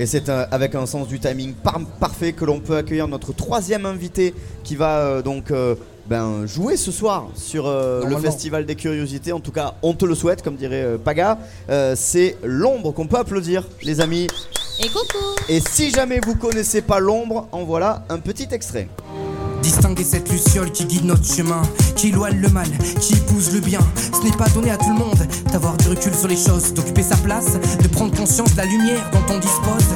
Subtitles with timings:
[0.00, 3.84] Et c'est avec un sens du timing par- parfait que l'on peut accueillir notre troisième
[3.86, 4.32] invité
[4.62, 5.74] qui va euh, donc euh,
[6.06, 8.16] ben, jouer ce soir sur euh, le.
[8.16, 9.32] Festival des Curiosités.
[9.32, 11.38] En tout cas, on te le souhaite, comme dirait euh, Paga.
[11.68, 14.26] Euh, c'est l'ombre qu'on peut applaudir, les amis.
[14.80, 18.88] Et coucou Et si jamais vous connaissez pas l'ombre, en voilà un petit extrait.
[19.62, 21.62] Distinguer cette luciole qui guide notre chemin,
[21.96, 22.68] qui éloigne le mal,
[23.00, 23.80] qui épouse le bien.
[23.96, 25.18] Ce n'est pas donné à tout le monde
[25.52, 29.10] d'avoir du recul sur les choses, d'occuper sa place, de prendre conscience de la lumière
[29.12, 29.88] dont on dispose.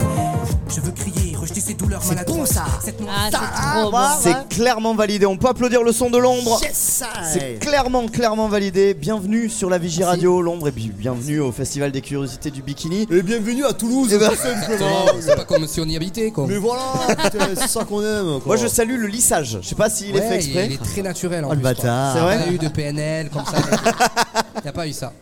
[0.68, 2.38] Je veux crier, rejeter ces douleurs maladroites.
[2.40, 2.64] bon, ça.
[2.84, 3.98] Cette Ah, c'est Ah, trop bon.
[4.20, 5.26] C'est clairement validé.
[5.26, 6.58] On peut applaudir le son de l'ombre.
[6.62, 7.02] Yes,
[7.32, 8.94] C'est clairement, clairement validé.
[8.94, 10.02] Bienvenue sur la Vigie.
[10.04, 13.06] Radio Londres et puis bienvenue au Festival des Curiosités du Bikini.
[13.10, 15.06] Et bienvenue à Toulouse, Eh ben- tout simplement.
[15.20, 16.46] C'est pas comme si on y habitait quoi.
[16.48, 18.40] Mais voilà, putain, c'est ça qu'on aime.
[18.40, 18.42] Quoi.
[18.46, 19.58] Moi je salue le lissage.
[19.62, 20.66] Je sais pas s'il est Ouais, fait il, exprès.
[20.66, 22.14] il est très naturel en Oh le plus, je bâtard.
[22.14, 23.52] C'est vrai Il y a eu de PNL comme ça.
[24.62, 25.12] Il n'y a pas eu ça.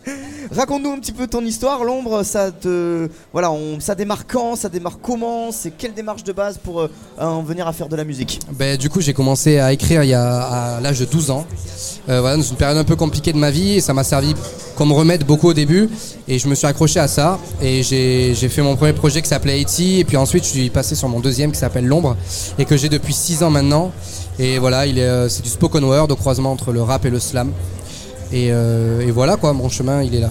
[0.54, 2.22] Raconte-nous un petit peu ton histoire, l'ombre.
[2.24, 6.58] Ça te, voilà, on, ça démarre quand Ça démarre comment C'est quelle démarche de base
[6.58, 8.40] pour euh, en venir à faire de la musique?
[8.52, 11.46] Ben, du coup, j'ai commencé à écrire il y a à l'âge de 12 ans.
[12.10, 14.34] Euh, voilà, dans une période un peu compliquée de ma vie et ça m'a servi
[14.76, 15.88] comme remède beaucoup au début.
[16.28, 19.58] Et je me suis accroché à ça et j'ai fait mon premier projet qui s'appelait
[19.58, 20.00] Haiti.
[20.00, 22.14] Et puis ensuite, je suis passé sur mon deuxième qui s'appelle L'ombre
[22.58, 23.90] et que j'ai depuis 6 ans maintenant.
[24.38, 27.10] Et voilà, il est, euh, c'est du spoken word au croisement entre le rap et
[27.10, 27.52] le slam.
[28.32, 30.30] Et, euh, et voilà quoi, mon chemin il est là.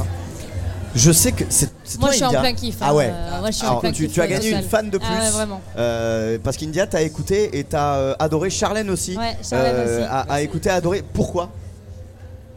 [0.96, 1.70] Je sais que c'est.
[2.00, 2.76] Moi, toi, je suis en plein kiff.
[2.82, 3.12] Ah ouais.
[3.14, 4.14] Euh, moi, je suis Alors, en plein tu, kiff.
[4.14, 5.08] tu as euh, gagné une fan de plus.
[5.08, 5.62] Ah ouais, vraiment.
[5.78, 9.16] Euh, parce qu'India t'as écouté et t'as euh, adoré Charlène aussi.
[9.16, 10.04] Ouais, Charlène aussi.
[10.10, 11.04] A, a écouté, a adoré.
[11.14, 11.50] Pourquoi?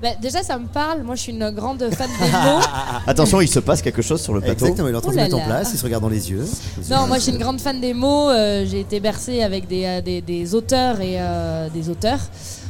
[0.02, 1.02] Bah, déjà, ça me parle.
[1.02, 2.60] Moi, je suis une grande fan des mots.
[3.06, 4.64] Attention, il se passe quelque chose sur le plateau.
[4.64, 6.08] Exactement, il est en train de se là mettre en place, il se regarde dans
[6.08, 6.44] les yeux.
[6.90, 8.30] Non, moi, je suis une grande fan des mots.
[8.30, 12.18] euh, J'ai été bercée avec des, euh, des, des auteurs et euh, des auteurs.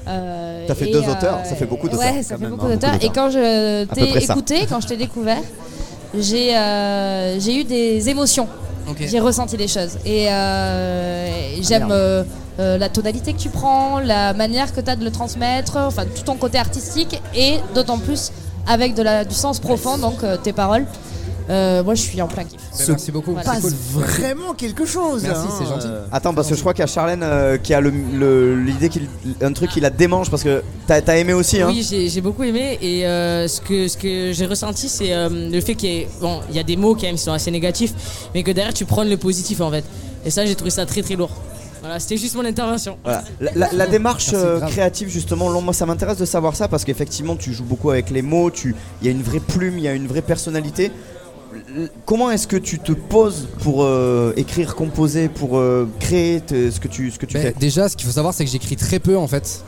[0.08, 2.70] Euh, T'as fait deux auteurs, ça fait beaucoup d'auteurs, Ouais, ça fait même, beaucoup hein,
[2.70, 2.95] d'auteurs.
[3.00, 4.33] Et quand je t'ai ça.
[4.33, 5.42] écouté, quand je t'ai découvert,
[6.19, 8.48] j'ai euh, j'ai eu des émotions.
[8.98, 9.98] J'ai ressenti des choses.
[10.05, 12.25] Et euh, j'aime euh,
[12.58, 16.03] euh, la tonalité que tu prends, la manière que tu as de le transmettre, enfin
[16.05, 18.33] tout ton côté artistique et d'autant plus
[18.67, 20.86] avec de la, du sens profond, donc euh, tes paroles.
[21.52, 22.58] Euh, moi je suis en plein kiff.
[22.73, 23.33] Ce merci beaucoup.
[23.33, 23.55] Voilà.
[23.55, 24.02] C'est passe cool.
[24.02, 25.23] vraiment quelque chose.
[25.23, 25.86] Merci, hein, c'est gentil.
[25.86, 26.05] euh.
[26.11, 28.89] Attends, parce que je crois qu'il y a Charlène euh, qui a le- le- l'idée
[28.89, 29.07] qu'il
[29.42, 32.42] un truc qui la démange parce que t'as as aimé aussi, hein Oui, j'ai beaucoup
[32.45, 35.96] aimé et euh, ce que, ce que j'ai ressenti, c'est euh, le fait qu'il y,
[35.98, 37.92] ait- bon, il y a des mots quand même qui sont assez négatifs,
[38.35, 39.85] mais que derrière tu prends le positif en fait.
[40.24, 41.30] Et ça, j'ai trouvé ça très très lourd.
[41.80, 42.96] Voilà, c'était juste mon intervention.
[43.02, 43.24] Voilà.
[43.41, 47.35] La, la- la démarche euh, créative justement, moi ça m'intéresse de savoir ça parce qu'effectivement
[47.35, 49.92] tu joues beaucoup avec les mots, il y a une vraie plume, il y a
[49.92, 50.92] une vraie personnalité.
[52.07, 56.80] Comment est-ce que tu te poses pour euh, écrire, composer, pour euh, créer te- ce
[56.80, 57.55] que tu, ce que tu Ben, fais?
[57.58, 59.62] déjà, ce qu'il faut savoir, c'est que j'écris très peu en fait.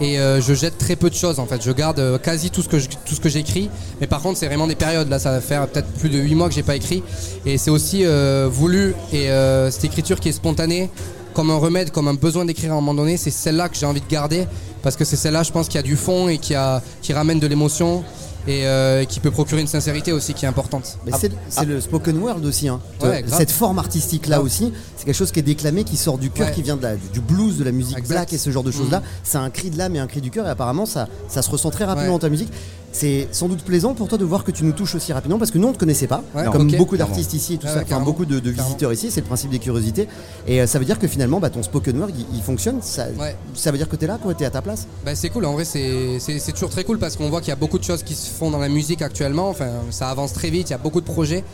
[0.00, 1.62] Et euh, je jette très peu de choses en fait.
[1.62, 3.70] Je garde quasi tout ce que je- tout ce que j'écris.
[4.00, 5.08] Mais par contre, c'est vraiment des périodes.
[5.08, 7.02] Là, ça va faire peut-être plus de 8 mois que j'ai pas écrit.
[7.46, 8.04] Et c'est aussi
[8.50, 8.94] voulu.
[9.12, 9.28] Et
[9.70, 10.90] cette écriture qui est spontanée,
[11.34, 13.86] comme un remède, comme un besoin d'écrire à un moment donné, c'est celle-là que j'ai
[13.86, 14.46] envie de garder.
[14.82, 17.38] Parce que c'est celle-là, je pense, qui a du fond et qui, a, qui ramène
[17.38, 18.02] de l'émotion.
[18.48, 20.98] Et euh, qui peut procurer une sincérité aussi qui est importante.
[21.06, 21.12] Mais
[21.48, 22.68] c'est le spoken word aussi.
[22.68, 22.80] Hein.
[23.00, 23.38] Ouais, grave.
[23.38, 26.48] Cette forme artistique là aussi, c'est quelque chose qui est déclamé, qui sort du cœur,
[26.48, 26.52] Ouais.
[26.52, 28.14] qui vient de la- du blues, de la musique Exact.
[28.14, 29.00] black et ce genre de choses là.
[29.22, 31.50] C'est un cri de l'âme et un cri du cœur et apparemment ça, ça se
[31.50, 32.14] ressent très rapidement Ouais.
[32.14, 32.50] dans ta musique.
[32.92, 35.50] C'est sans doute plaisant pour toi de voir que tu nous touches aussi rapidement parce
[35.50, 37.76] que nous on ne te connaissait pas, Ouais, comme beaucoup d'artistes ici et tout ça,
[37.76, 40.08] ouais, enfin beaucoup de, visiteurs ici, c'est le principe des curiosités.
[40.46, 43.06] Et euh, ça veut dire que finalement bah, ton spoken word il, il fonctionne, ça,
[43.18, 43.34] Ouais.
[43.54, 44.86] ça veut dire que tu es là, quoi, tu es à ta place.
[45.04, 47.56] Bah, c'est cool, en vrai c'est toujours très cool parce qu'on voit qu'il y a
[47.56, 50.68] beaucoup de choses qui se font dans la musique actuellement, enfin ça avance très vite,
[50.68, 51.44] il y a beaucoup de projets.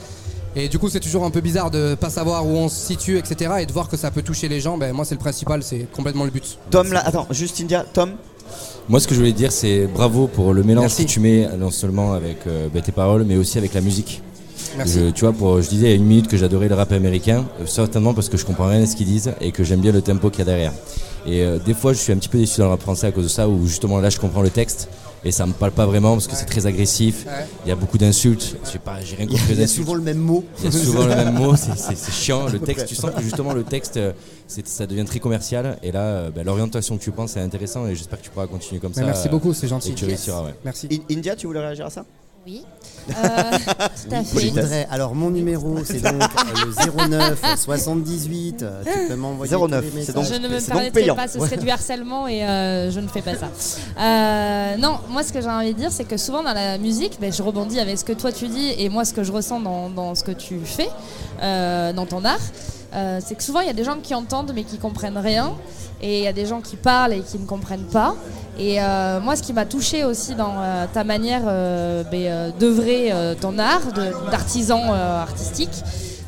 [0.56, 3.16] Et du coup c'est toujours un peu bizarre de pas savoir où on se situe,
[3.18, 3.52] etc.
[3.60, 5.86] Et de voir que ça peut toucher les gens, ben, moi c'est le principal, c'est
[5.92, 6.58] complètement le but.
[6.70, 8.12] Tom, là, attends, juste India, Tom,
[8.88, 11.04] Moi, ce que je voulais dire, c'est bravo pour le mélange Merci.
[11.04, 14.22] que tu mets, non seulement avec euh, bah, tes paroles, mais aussi avec la musique.
[14.76, 14.98] Merci.
[14.98, 16.92] Je, tu vois, pour, je disais il y a une minute que j'adorais le rap
[16.92, 19.80] américain, euh, certainement parce que je comprends rien à ce qu'ils disent et que j'aime
[19.80, 20.72] bien le tempo qu'il y a derrière.
[21.26, 23.12] Et euh, des fois, je suis un petit peu déçu dans le rap français à
[23.12, 24.88] cause de ça, où justement là, je comprends le texte
[25.24, 27.24] et ça me parle pas vraiment parce que c'est très agressif.
[27.26, 27.46] Ouais.
[27.64, 28.56] Il y a beaucoup d'insultes.
[28.64, 29.84] Je sais pas, j'ai rien Il y a, compris il y a d'insultes.
[29.84, 30.44] souvent le même mot.
[30.58, 32.46] Il y a souvent le même mot, c'est- chiant.
[32.48, 34.12] Le texte, tu sens que justement le texte, euh,
[34.46, 35.78] c'est- ça devient très commercial.
[35.82, 37.86] Et là, euh, bah, l'orientation que tu penses, c'est intéressant.
[37.86, 39.06] Et j'espère que tu pourras continuer comme Mais ça.
[39.06, 39.90] merci euh, beaucoup, c'est gentil.
[39.90, 40.54] Et tu réussiras, ouais.
[40.64, 40.88] Merci.
[41.10, 42.04] India, tu voulais réagir à ça?
[42.48, 42.64] Oui.
[43.10, 44.48] Euh, tout à Je fait.
[44.48, 49.96] voudrais, alors mon numéro c'est donc le 09 78, euh, tu peux m'envoyer 09, tous
[49.96, 53.00] les c'est donc- je ne me permettrai pas, ce serait du harcèlement et euh, je
[53.00, 53.48] ne fais pas ça.
[53.98, 57.18] Euh, non, moi ce que j'ai envie de dire, c'est que souvent dans la musique,
[57.20, 59.60] ben, je rebondis avec ce que toi tu dis et moi ce que je ressens
[59.60, 60.88] dans, dans ce que tu fais,
[61.42, 62.38] euh, dans ton art,
[62.94, 65.52] euh, c'est que souvent il y a des gens qui entendent mais qui comprennent rien
[66.00, 68.14] et il y a des gens qui parlent et qui ne comprennent pas.
[68.58, 73.12] Et euh, moi, ce qui m'a touché aussi dans euh, ta manière euh, ben, d'œuvrer
[73.40, 73.92] ton art,
[74.30, 75.70] d'artisan artistique,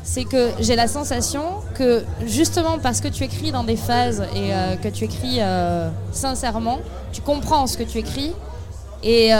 [0.03, 1.43] c'est que j'ai la sensation
[1.75, 4.51] que justement parce que tu écris dans des phases et
[4.81, 5.39] que tu écris
[6.11, 6.79] sincèrement,
[7.11, 8.33] tu comprends ce que tu écris
[9.03, 9.31] et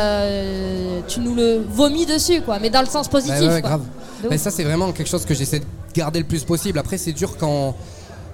[1.07, 3.39] tu nous le vomis dessus, quoi, mais dans le sens Bah positif.
[3.41, 3.69] ouais, ouais, quoi.
[3.69, 3.83] grave.
[4.29, 6.77] Mais ça, c'est vraiment quelque chose que j'essaie de garder le plus possible.
[6.79, 7.75] Après, c'est dur quand,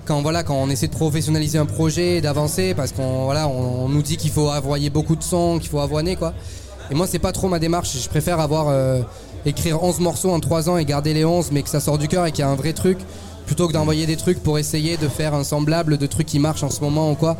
[0.07, 4.01] quand, voilà, quand on essaie de professionnaliser un projet, d'avancer, parce qu'on voilà, on, nous
[4.01, 6.33] dit qu'il faut avoyer beaucoup de sons, qu'il faut avoiner, quoi.
[6.89, 7.97] Et moi, c'est pas trop ma démarche.
[8.01, 9.01] Je préfère avoir euh,
[9.45, 12.07] écrire 11 morceaux en 3 ans et garder les 11, mais que ça sort du
[12.07, 12.97] cœur et qu'il y a un vrai truc,
[13.45, 16.63] plutôt que d'envoyer des trucs pour essayer de faire un semblable de trucs qui marchent
[16.63, 17.35] en ce moment ou quoi.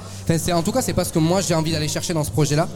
[0.53, 2.67] En tout cas, c'est pas ce que moi j'ai envie d'aller chercher dans ce projet-là.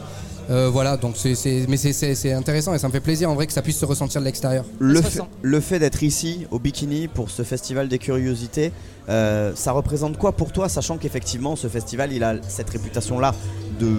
[0.50, 3.30] Euh, voilà, donc c'est, c'est- mais c'est, c'est- c'est intéressant et ça me fait plaisir
[3.30, 4.64] en vrai que ça puisse se ressentir de l'extérieur.
[5.02, 5.08] Fait-
[5.42, 8.72] le fait d'être ici au Bikini pour ce festival des curiosités,
[9.08, 13.34] euh, ça représente quoi pour toi, sachant qu'effectivement ce festival il a cette réputation-là
[13.82, 13.96] de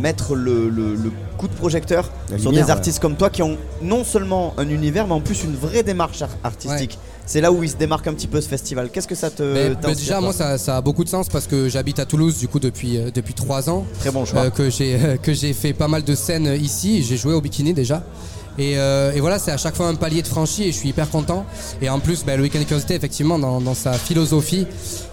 [0.00, 3.42] mettre le, le- le coup de projecteur La sur lumière, des artistes comme toi qui
[3.42, 6.98] ont non seulement un univers mais en plus une vraie démarche ar- artistique.
[7.28, 8.88] C'est là où il se démarque un petit peu ce festival.
[8.90, 11.68] Qu'est-ce que ça te Mais- déjà, moi, ça, ça a beaucoup de sens parce que
[11.68, 14.42] j'habite à Toulouse du coup depuis euh, depuis trois ans, Très bon choix.
[14.42, 17.02] euh, que j'ai euh, que j'ai fait pas mal de scènes ici.
[17.02, 18.04] J'ai joué au bikini déjà.
[18.58, 20.88] Et, euh, et voilà, c'est à chaque fois un palier de franchi et je suis
[20.88, 21.44] hyper content.
[21.82, 24.66] Et en plus, bah, le Week-end des Curiosités, effectivement, dans, dans sa philosophie,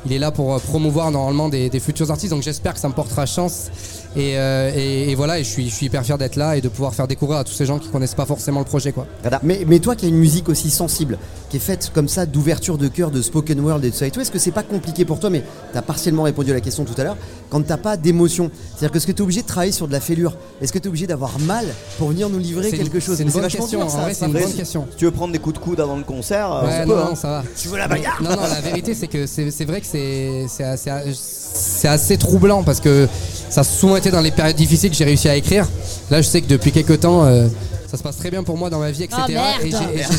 [0.06, 2.31] il est là pour euh, promouvoir normalement des, des futurs artistes.
[2.31, 3.69] Donc j'espère que ça me portera chance.
[4.16, 6.62] Et, euh, et- et voilà, et je suis, je suis hyper fier d'être là et
[6.62, 8.92] de pouvoir faire découvrir à tous ces gens qui connaissent pas forcément le projet.
[8.92, 9.07] Quoi.
[9.42, 11.18] Mais, mais toi qui as une musique aussi sensible,
[11.50, 14.12] qui est faite comme ça d'ouverture de cœur, de spoken word et tout ça et
[14.12, 16.62] tout, est-ce que c'est pas compliqué pour toi Mais tu as partiellement répondu à la
[16.62, 17.18] question tout à l'heure,
[17.50, 18.51] quand t'as pas d'émotion?
[18.69, 20.38] C'est-à-dire que est-ce que tu es obligé de travailler sur de la fêlure?
[20.62, 21.66] Est-ce que tu es obligé d'avoir mal
[21.98, 23.18] pour venir nous livrer quelque chose?
[23.18, 23.80] C'est une Mais bonne vachement question.
[23.80, 24.88] dur, En vrai, c'est une bonne question.
[24.91, 26.94] Si tu veux prendre des coups de coude avant le concert, euh, Ouais, on non,
[26.95, 27.15] peut, non, hein.
[27.15, 27.44] ça va.
[27.59, 30.45] Tu veux la bagarre Non, non, la vérité, c'est que c'est c'est vrai que c'est
[30.47, 33.07] c'est assez, c'est assez troublant parce que
[33.50, 35.68] ça a souvent été dans les périodes difficiles que j'ai réussi à écrire.
[36.09, 37.47] Là, je sais que depuis quelques temps, euh,
[37.89, 39.21] ça se passe très bien pour moi dans ma vie, etc.
[39.24, 39.62] Ah, merde.
[39.63, 40.13] et, j'ai- et j'ai-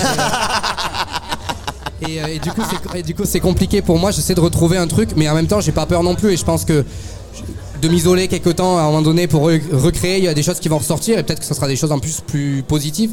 [2.30, 4.10] et, et du coup, c'est- et du coup, c'est compliqué pour moi.
[4.10, 6.32] J'essaie de retrouver un truc, mais en même temps, j'ai pas peur non plus.
[6.32, 6.84] Et je pense que
[7.84, 10.42] de m'isoler quelques temps à un moment donné pour re- recréer, il y a des
[10.42, 13.10] choses qui vont ressortir et peut-être que ce sera des choses en plus plus positives.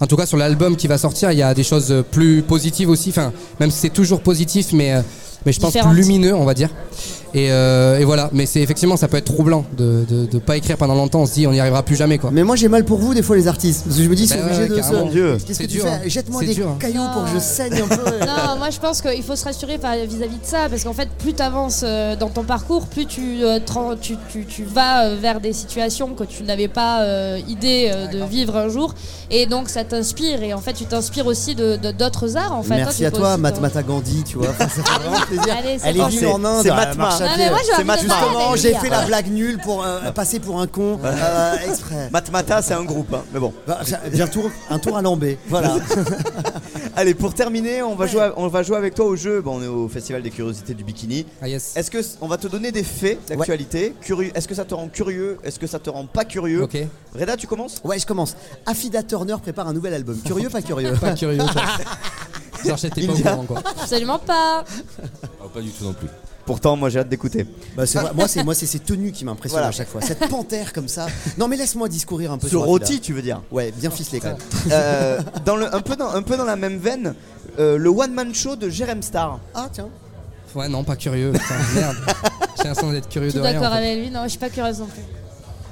[0.00, 2.40] En tout cas, sur l'album qui va sortir, il y a des choses euh, plus
[2.42, 3.10] positives aussi.
[3.10, 5.02] Enfin, même si c'est toujours positif, mais, euh,
[5.44, 6.70] mais je pense plus lumineux, on va dire.
[7.34, 8.30] Et, euh, et voilà.
[8.32, 11.22] Mais c'est effectivement, ça peut être troublant de, de, de pas écrire pendant longtemps.
[11.22, 12.30] On se dit, on n'y arrivera plus jamais, quoi.
[12.32, 13.84] Mais moi j'ai mal pour vous des fois les artistes.
[13.84, 14.92] Parce que je me dis, ils sont obligés ouais, de se.
[14.94, 15.32] Mon Dieu.
[15.34, 16.00] Qu'est-ce que C'est tu dur, fais hein.
[16.06, 16.76] Jette-moi C'est des dur, hein.
[16.78, 17.94] cailloux pour que je saigne un peu.
[18.24, 21.34] Non, moi je pense qu'il faut se rassurer vis-à-vis de ça, parce qu'en fait, plus
[21.34, 21.82] tu avances
[22.18, 25.52] dans ton parcours, plus tu, euh, te rends- tu, tu- tu vas euh, vers des
[25.52, 28.94] situations que tu n'avais pas euh, idée euh, de vivre un jour,
[29.30, 32.52] et donc ça t'inspire, et en fait, tu t'inspires aussi de de- d'autres arts.
[32.54, 34.48] En fait, Merci à toi, Matmata Gandhi, tu vois.
[34.50, 35.56] Enfin, ça fait vraiment plaisir.
[35.58, 36.06] Allez, c'est Elle bon.
[36.06, 36.60] est venue C'est- en Inde.
[36.62, 36.70] c'est
[37.24, 41.54] à parler Justement, j'ai fait la blague nulle pour euh, passer pour un con euh,
[41.68, 42.08] exprès.
[42.12, 43.52] Matmata, c'est un groupe, hein, mais bon.
[43.66, 43.80] Bah,
[44.12, 45.76] bien tour, un tour à Lambé, voilà.
[46.96, 49.40] Allez, pour terminer, on va, jouer, à- on va jouer avec toi au jeu.
[49.40, 51.26] Bon, on est au Festival des Curiosités du Bikini.
[51.42, 51.76] Ah yes.
[51.76, 53.94] Est-ce que on va te donner des faits d'actualité?
[54.00, 55.38] Curieux Est-ce que ça te rend curieux?
[55.44, 56.62] Est-ce que ça te rend pas curieux?
[56.62, 56.76] Ok.
[57.18, 57.80] Reda, tu commences?
[57.84, 58.36] Ouais, je commence.
[58.66, 60.18] Affida Turner prépare un nouvel album.
[60.24, 60.92] Curieux, pas curieux?
[61.00, 61.42] Pas curieux.
[62.76, 63.62] j'étais pas au courant, quoi.
[63.80, 64.64] Absolument pas.
[65.40, 66.08] Ah, pas du tout non plus.
[66.46, 67.46] Pourtant, moi j'ai hâte d'écouter.
[67.76, 68.00] Bah, c'est.
[68.14, 69.68] Moi, c'est moi, c'est ses tenues qui m'impressionnent Voilà.
[69.68, 70.00] à chaque fois.
[70.02, 71.06] Cette panthère comme ça.
[71.38, 74.20] Non, mais laisse-moi discourir un peu Sur sur rôti, tu veux dire Ouais, bien ficelé
[74.20, 74.36] quand même.
[74.70, 77.14] Euh, dans le, un, peu dans, un peu dans la même veine,
[77.58, 79.40] euh, le one-man show de Jerem Star.
[79.54, 79.88] Ah, tiens.
[80.54, 81.32] Ouais, non, pas curieux.
[81.32, 81.96] Putain, merde.
[82.58, 83.60] J'ai l'impression d'être curieux Je de suis rien.
[83.60, 83.90] d'accord en fait.
[83.90, 85.02] avec lui, non, je suis pas curieuse non plus.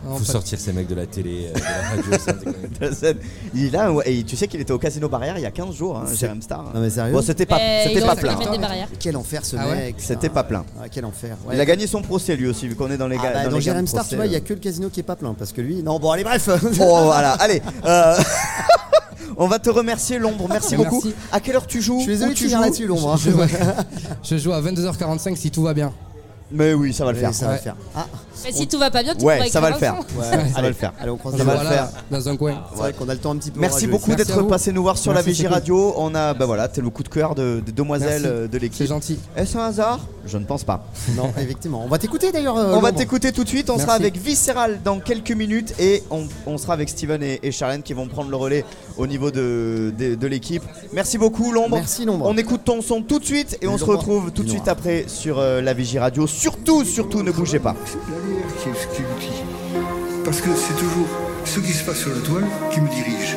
[0.04, 3.16] Non, Faut sortir ces mecs de la télé, euh, de la radio, de scène.
[3.54, 5.50] Il est là, ouais, et tu sais qu'il était au Casino Barrière il y a
[5.52, 6.64] 15 jours, hein, C'est- Star.
[6.74, 8.36] Non, mais sérieux Bon, c'était pas, Mais c'était pas plein.
[8.36, 8.88] mettre des barrières.
[8.98, 9.94] Quel enfer ce Ah ouais mec.
[9.98, 10.32] C'était putain.
[10.34, 10.64] pas plein.
[10.80, 11.36] Ah, quel enfer.
[11.46, 11.54] Ouais.
[11.54, 13.32] Il a gagné son procès lui aussi, vu qu'on est dans les Ah, gars.
[13.32, 14.40] bah, dans dans les Jerem gammes Star, tu procès, vois, il y a euh.
[14.42, 15.34] que le casino qui est pas plein.
[15.34, 15.82] Parce que lui.
[15.82, 16.48] Non, bon, allez, bref.
[16.78, 17.62] Bon, voilà, allez.
[17.84, 18.16] euh,
[19.36, 20.46] On va te remercier, L'ombre.
[20.48, 20.90] Merci Merci.
[20.90, 21.08] beaucoup.
[21.30, 23.12] À quelle heure tu joues Je suis désolé Où de tu finir joues là-dessus, l'ombre.
[23.12, 23.16] hein.
[23.18, 23.46] Je, ouais.
[24.22, 25.92] Je joue à 22h45 si tout va bien.
[26.50, 27.32] Mais oui, ça va le faire.
[27.32, 27.76] ça va le faire.
[27.94, 28.06] Ah,
[28.44, 30.00] Mais si tout va pas bien, tu Ouais, pourras ça va le écrire faire.
[30.00, 30.36] un son.
[30.38, 30.92] ouais, Ça va le faire.
[31.00, 31.88] Allez, on croise Ça les va le faire.
[32.10, 32.62] dans un coin.
[32.72, 33.60] C'est vrai qu'on a le temps un petit peu.
[33.60, 35.54] Merci beaucoup Merci d'être passé nous voir sur Merci, la cool.
[35.54, 35.94] Radio.
[35.96, 38.26] On a, bah voilà, t'es le coup de cœur de, des demoiselles Merci.
[38.26, 38.86] euh, de C'est l'équipe.
[38.86, 39.18] gentil.
[39.36, 40.00] Est-ce un hasard?
[40.26, 40.84] Je ne pense pas.
[41.16, 41.82] Non, effectivement.
[41.84, 42.56] On va t'écouter d'ailleurs.
[42.56, 43.70] euh, On va t'écouter tout de suite.
[43.70, 43.86] On Merci.
[43.86, 47.82] sera avec Visceral dans quelques minutes et on, on sera avec Steven et, et Charlène
[47.82, 48.64] qui vont prendre le relais
[48.98, 50.62] au niveau de, de, de l'équipe.
[50.92, 51.76] Merci beaucoup, L'ombre.
[51.76, 52.26] Merci, l'ombre.
[52.28, 53.98] On écoute ton son tout de suite et on se L'ombre.
[53.98, 56.26] retrouve tout de suite après sur euh, la Vigie Radio.
[56.26, 57.74] Surtout, surtout, ne bougez pas.
[58.62, 59.42] Qui l'outil.
[60.24, 61.06] Parce que c'est toujours
[61.44, 63.36] ce qui se passe sur la toile qui me dirige.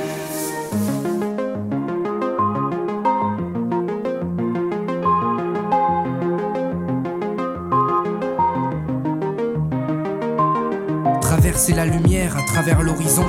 [11.21, 13.25] Traverser la lumière à travers l'horizon,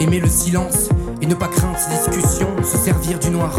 [0.00, 0.88] aimer le silence
[1.20, 3.54] et ne pas craindre ces discussions, se servir du noir.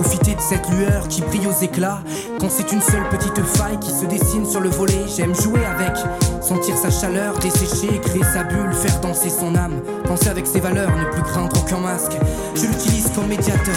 [0.00, 1.98] Profiter de cette lueur qui brille aux éclats.
[2.38, 5.96] Quand c'est une seule petite faille qui se dessine sur le volet, j'aime jouer avec,
[6.40, 10.96] sentir sa chaleur, dessécher, créer sa bulle, faire danser son âme, penser avec ses valeurs,
[10.96, 12.12] ne plus craindre aucun masque.
[12.54, 13.74] Je l'utilise comme médiateur.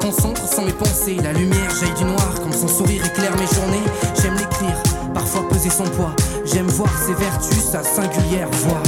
[0.00, 3.84] Concentre sans mes pensées, la lumière jaillit du noir, comme son sourire éclaire mes journées.
[4.22, 4.82] J'aime l'écrire,
[5.12, 6.16] parfois peser son poids.
[6.46, 8.82] J'aime voir ses vertus, sa singulière voix.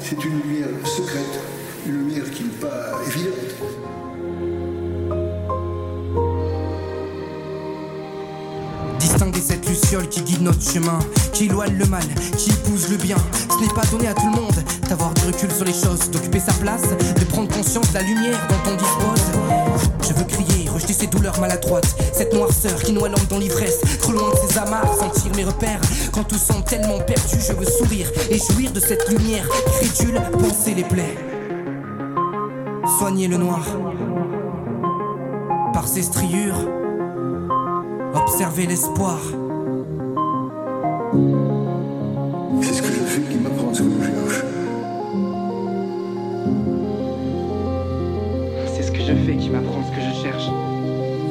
[0.00, 1.40] C'est une lumière secrète,
[8.98, 10.98] Distinguer cette luciole qui guide notre chemin,
[11.32, 12.04] qui éloigne le mal,
[12.36, 13.16] qui épouse le bien.
[13.50, 14.54] Ce n'est pas donné à tout le monde
[14.88, 16.82] d'avoir du recul sur les choses, d'occuper sa place,
[17.18, 19.86] de prendre conscience de la lumière dont on dispose.
[20.02, 24.12] Je veux crier, rejeter ces douleurs maladroites, cette noirceur qui noie l'homme dans l'ivresse, trop
[24.12, 25.80] loin de ses amarres, sentir mes repères.
[26.12, 29.48] Quand tout semble tellement perdu, je veux sourire et jouir de cette lumière
[29.78, 31.16] crédule, penser les plaies.
[32.98, 33.64] Soigner le noir
[35.72, 36.85] par ses striures
[38.16, 39.18] observer l'espoir.
[42.62, 44.44] C'est ce que je fais qui m'apprend ce que je cherche.
[48.74, 50.50] C'est ce que je fais qui m'apprend ce que je cherche.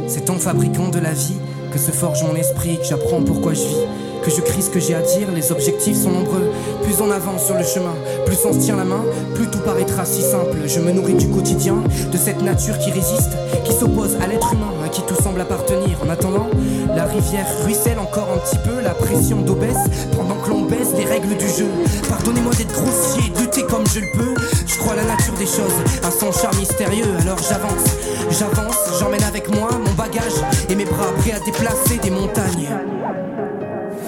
[0.08, 1.38] C'est en fabriquant de la vie
[1.72, 3.86] que se forge mon esprit, que j'apprends pourquoi je vis,
[4.24, 6.50] que je crie ce que j'ai à dire, les objectifs sont nombreux.
[6.84, 7.94] Plus on avance sur le chemin,
[8.26, 10.58] plus on se tient la main, plus tout paraîtra si simple.
[10.68, 11.76] Je me nourris du quotidien,
[12.12, 15.98] de cette nature qui résiste, qui s'oppose à l'être humain, qui tout semble appartenir.
[16.06, 16.48] En attendant,
[16.96, 20.94] la rivière ruisselle encore un petit peu, la pression d'eau baisse, pendant que l'on baisse
[20.98, 21.68] les règles du jeu.
[22.08, 24.36] Pardonnez-moi d'être grossier, de comme je le peux.
[24.66, 27.86] Je crois à la nature des choses, à son charme mystérieux, alors j'avance.
[28.30, 32.70] J'avance, j'emmène avec moi mon bagage et mes bras prêts à déplacer des montagnes.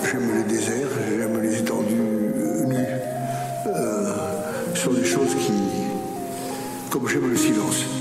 [0.05, 0.87] J'aime les déserts,
[1.19, 1.95] j'aime les étendues
[2.65, 2.75] nues.
[3.67, 4.15] Euh,
[4.75, 5.51] sont des choses qui.
[6.89, 7.96] comme j'aime le silence.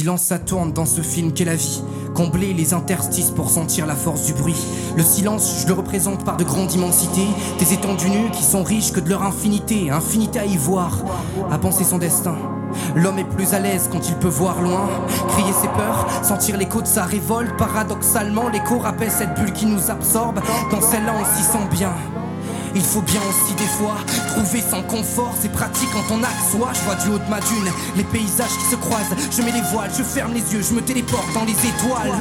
[0.00, 1.82] Silence ça dans ce film qu'est la vie.
[2.14, 4.56] Combler les interstices pour sentir la force du bruit.
[4.96, 7.26] Le silence, je le représente par de grandes immensités.
[7.58, 9.90] Des étendues nues qui sont riches que de leur infinité.
[9.90, 11.04] Infinité à y voir,
[11.52, 12.34] à penser son destin.
[12.96, 14.88] L'homme est plus à l'aise quand il peut voir loin,
[15.28, 17.54] crier ses peurs, sentir l'écho de sa révolte.
[17.58, 20.40] Paradoxalement, l'écho rappelle cette bulle qui nous absorbe.
[20.70, 21.92] Dans celle-là, on s'y sent bien.
[22.74, 23.96] Il faut bien aussi des fois
[24.28, 26.28] trouver son confort, c'est pratique quand on a.
[26.50, 29.16] Je vois du haut de ma dune les paysages qui se croisent.
[29.30, 32.12] Je mets les voiles, je ferme les yeux, je me téléporte dans les étoiles.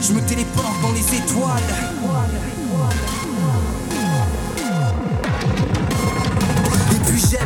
[0.00, 1.62] Je me téléporte dans les étoiles.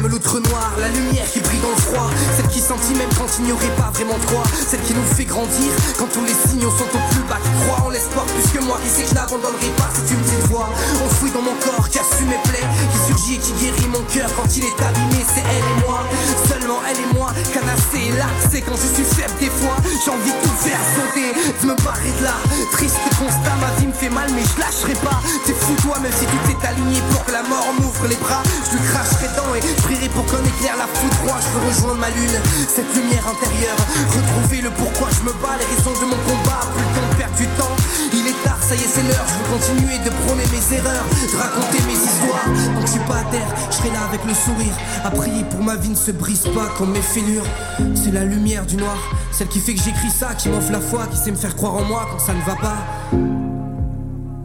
[0.08, 3.44] L'outre noir, la lumière qui brille dans le froid, celle qui sentit même quand il
[3.46, 6.88] n'y aurait pas vraiment quoi, celle qui nous fait grandir quand tous les signaux sont
[6.88, 9.70] au plus bas, qui croit en l'espoir plus que moi, qui sait que je n'abandonnerai
[9.76, 9.90] pas.
[9.94, 10.68] Cette une petite voix,
[11.04, 14.30] enfouie dans mon corps, qui assume mes plaies, qui surgit et qui guérit mon cœur
[14.36, 16.00] quand il est abîmé, c'est elle et moi,
[16.48, 20.32] seulement elle et moi, canassé, là, c'est quand je suis faible des fois, j'ai envie
[20.32, 22.36] de tout faire sauter, de me barrer de là,
[22.72, 26.12] triste constat, ma vie me fait mal mais je lâcherai pas, t'es fou toi même
[26.12, 29.54] si tout est aligné pour que la mort m'ouvre les bras, je lui cracherai dedans
[29.54, 33.76] et pour qu'un éclair la foudroie, je veux rejoindre ma lune, cette lumière intérieure,
[34.14, 37.16] retrouver le pourquoi je me bats, les raisons de mon combat, plus le temps de
[37.16, 37.76] perdre du temps,
[38.12, 41.04] il est tard, ça y est c'est l'heure, je veux continuer de prôner mes erreurs,
[41.10, 44.34] de raconter mes histoires, donc je suis pas à terre, je serai là avec le
[44.34, 47.46] sourire, à prier pour ma vie ne se brise pas comme mes fêlures,
[47.94, 48.96] c'est la lumière du noir,
[49.32, 51.74] celle qui fait que j'écris ça, qui m'offre la foi, qui sait me faire croire
[51.74, 52.78] en moi quand ça ne va pas,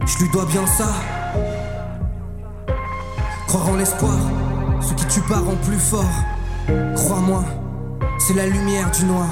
[0.06, 0.88] je lui dois bien ça.
[3.46, 4.18] Croire en l'espoir,
[4.86, 6.24] ce qui tue pas rend plus fort.
[6.94, 7.44] Crois-moi,
[8.18, 9.28] c'est la lumière du noir.